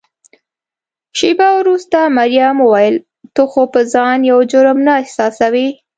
[1.17, 2.95] شیبه وروسته مريم وویل:
[3.33, 5.67] ته خو به ځان یو مجرم نه احساسوې؟